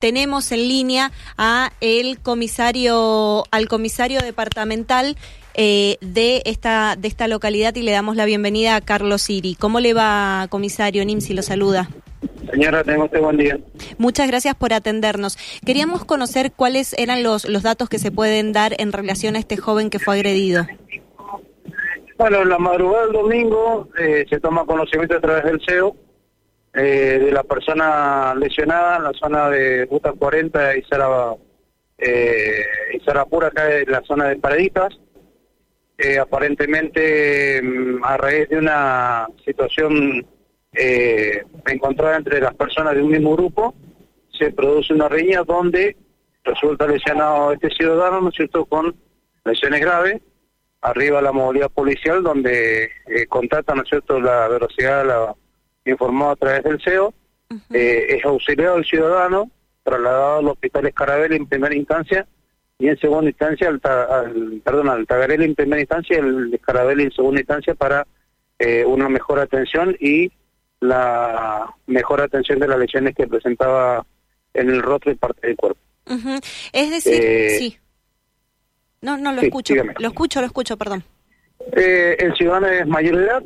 [0.00, 5.16] tenemos en línea a el comisario, al comisario departamental
[5.54, 9.54] eh, de esta de esta localidad y le damos la bienvenida a Carlos Siri.
[9.54, 11.34] ¿Cómo le va, comisario Nimsi?
[11.34, 11.88] Lo saluda.
[12.50, 13.58] Señora, tengo usted buen día.
[13.98, 15.36] Muchas gracias por atendernos.
[15.64, 19.56] Queríamos conocer cuáles eran los, los datos que se pueden dar en relación a este
[19.56, 20.66] joven que fue agredido.
[22.18, 25.94] Bueno, la madrugada del domingo eh, se toma conocimiento a través del CEO
[26.74, 31.34] eh, de la persona lesionada en la zona de Ruta 40 y Sara,
[31.98, 32.64] eh,
[32.94, 34.98] y Sarapura, acá en la zona de Paraditas.
[35.98, 40.26] Eh, aparentemente, mm, a raíz de una situación
[40.72, 43.74] encontrada entre las personas de un mismo grupo,
[44.38, 45.96] se produce una riña donde
[46.44, 48.94] resulta lesionado este ciudadano, ¿no es cierto?, con
[49.44, 50.22] lesiones graves,
[50.80, 55.34] arriba la movilidad policial, donde eh, contacta, ¿no es cierto?, la velocidad, la
[55.84, 57.12] informado a través del CEO,
[57.72, 59.50] eh, es auxiliado el ciudadano,
[59.82, 62.26] trasladado al hospital Escarabel en primera instancia
[62.78, 67.00] y en segunda instancia al, al perdón, al Tagarel en primera instancia y el Escarabel
[67.00, 68.06] en segunda instancia para
[68.58, 70.30] eh, una mejor atención y
[70.80, 74.04] la mejor atención de las lesiones que presentaba
[74.54, 75.80] en el rostro y parte del cuerpo.
[76.72, 77.78] Es decir, eh, sí.
[79.02, 79.74] No, no lo escucho.
[79.74, 81.04] Lo escucho, lo escucho, perdón.
[81.72, 83.42] Eh, el ciudadano es mayor de edad,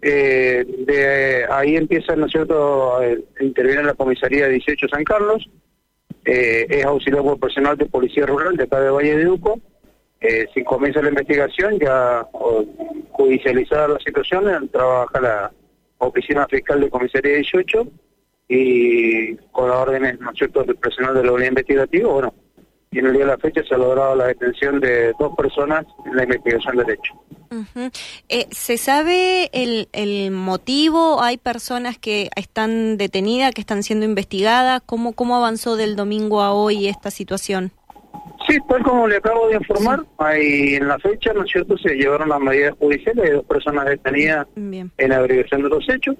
[0.00, 3.00] eh, de ahí empieza, ¿no es cierto?,
[3.40, 5.48] interviene la comisaría 18 San Carlos,
[6.24, 9.60] eh, es auxiliado por personal de policía rural de acá de Valle de Duco.
[10.20, 12.26] Eh, si comienza la investigación, ya
[13.12, 15.52] judicializada la situación, trabaja la
[15.98, 17.86] oficina fiscal de comisaría 18
[18.48, 22.34] y con las órdenes, ¿no es cierto?, del personal de la unidad investigativa, bueno,
[22.90, 25.84] y en el día de la fecha se ha logrado la detención de dos personas
[26.06, 27.14] en la investigación del hecho.
[28.28, 31.22] eh, ¿Se sabe el, el motivo?
[31.22, 34.82] ¿Hay personas que están detenidas, que están siendo investigadas?
[34.84, 37.72] ¿Cómo, cómo avanzó del domingo a hoy esta situación?
[38.46, 41.94] Sí, tal como le acabo de informar, ahí en la fecha, ¿no es cierto?, se
[41.94, 46.16] llevaron las medidas judiciales de dos personas detenidas en averiguación de los hechos.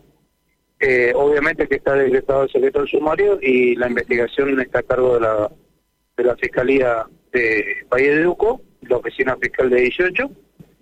[0.81, 5.15] Eh, obviamente que está decretado el secreto del sumario y la investigación está a cargo
[5.15, 5.51] de la
[6.19, 10.31] de la Fiscalía de Valle de Duco, la Oficina Fiscal de 18,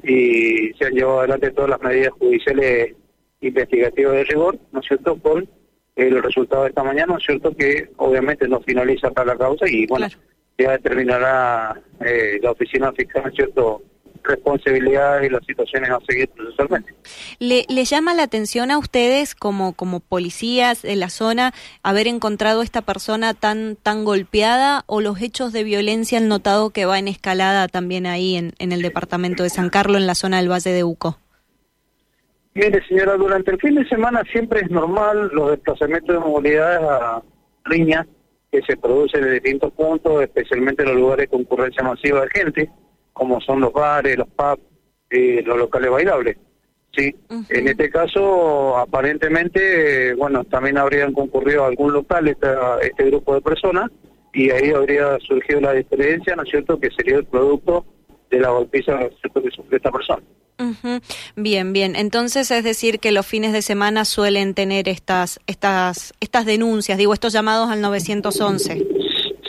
[0.03, 2.95] y se han llevado adelante todas las medidas judiciales
[3.43, 5.49] investigativas de rigor, ¿no es cierto?, con
[5.95, 9.67] el resultado de esta mañana, ¿no es cierto?, que obviamente no finaliza para la causa
[9.69, 10.09] y, bueno,
[10.59, 13.83] ya determinará eh, la Oficina Fiscal, ¿no es cierto?,
[14.27, 16.95] responsabilidades y las situaciones a seguir procesalmente.
[17.39, 22.63] ¿Le, ¿Le llama la atención a ustedes como, como policías de la zona haber encontrado
[22.63, 27.09] esta persona tan, tan golpeada o los hechos de violencia han notado que va en
[27.09, 30.71] escalada también ahí en, en el departamento de San Carlos, en la zona del Valle
[30.71, 31.19] de Uco?
[32.55, 37.23] Mire, señora, durante el fin de semana siempre es normal los desplazamientos de movilidades a
[37.69, 38.07] líneas
[38.51, 42.71] que se producen en distintos puntos, especialmente en los lugares de concurrencia masiva de gente
[43.17, 44.61] como son los bares, los pubs,
[45.09, 46.37] eh, los locales bailables.
[46.95, 47.15] Sí,
[47.49, 53.91] en este caso, aparentemente, bueno, también habrían concurrido a algún local este grupo de personas
[54.33, 57.85] y ahí habría surgido la diferencia, ¿no es cierto?, que sería el producto
[58.31, 60.23] de la golpiza que sufrió esta persona.
[61.37, 61.97] Bien, bien.
[61.97, 67.13] Entonces es decir que los fines de semana suelen tener estas estas estas denuncias, digo,
[67.13, 68.87] estos llamados al 911.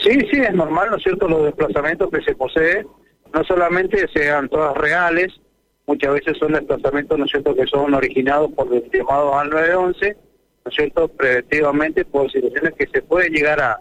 [0.02, 2.86] Sí, sí, es normal, ¿no es cierto?, los desplazamientos que se poseen
[3.32, 5.40] no solamente sean todas reales,
[5.86, 10.16] muchas veces son desplazamientos, ¿no cierto?, que son originados por los llamados al 911,
[10.64, 13.80] ¿no es cierto?, preventivamente por situaciones que se pueden llegar a,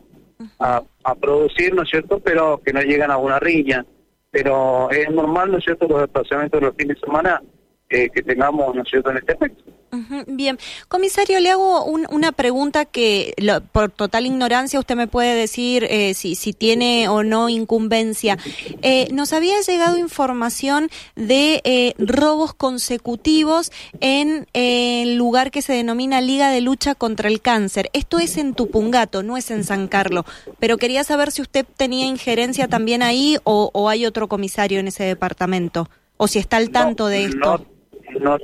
[0.59, 3.85] a, producir, ¿no es cierto?, pero que no llegan a una riña.
[4.31, 7.41] Pero es normal, ¿no es cierto?, los desplazamientos de los fines de semana
[7.89, 9.63] eh, que tengamos, ¿no cierto?, en este aspecto.
[10.27, 10.57] Bien,
[10.89, 13.33] comisario, le hago una pregunta que
[13.71, 18.37] por total ignorancia usted me puede decir eh, si, si tiene o no incumbencia.
[18.81, 23.71] Eh, nos había llegado información de eh, robos consecutivos
[24.01, 27.89] en el lugar que se denomina Liga de Lucha contra el Cáncer.
[27.93, 30.25] Esto es en Tupungato, no es en San Carlos,
[30.59, 34.89] pero quería saber si usted tenía injerencia también ahí o, o hay otro comisario en
[34.89, 37.76] ese departamento, o si está al tanto de esto no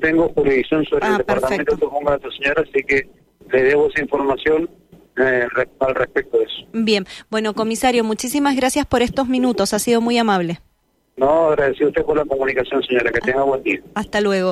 [0.02, 3.08] tengo jurisdicción sobre el ah, departamento de tu señora, así que
[3.52, 4.70] le debo esa información
[5.18, 5.48] eh,
[5.80, 6.68] al respecto de eso.
[6.74, 10.60] Bien, bueno, comisario, muchísimas gracias por estos minutos, ha sido muy amable.
[11.16, 13.80] No, agradecido a usted por la comunicación, señora, que tenga buen día.
[13.94, 14.52] Hasta luego.